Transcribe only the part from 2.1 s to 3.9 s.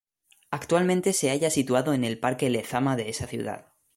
Parque Lezama de esa ciudad.